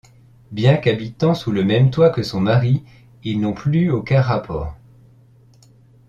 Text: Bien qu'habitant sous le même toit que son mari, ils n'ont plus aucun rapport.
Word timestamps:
Bien 0.49 0.77
qu'habitant 0.77 1.35
sous 1.35 1.51
le 1.51 1.63
même 1.63 1.91
toit 1.91 2.09
que 2.09 2.23
son 2.23 2.39
mari, 2.41 2.83
ils 3.23 3.39
n'ont 3.39 3.53
plus 3.53 3.91
aucun 3.91 4.19
rapport. 4.19 4.75